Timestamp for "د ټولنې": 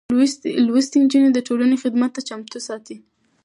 1.33-1.75